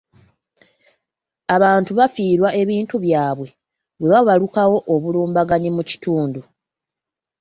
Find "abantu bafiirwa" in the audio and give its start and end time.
1.55-2.49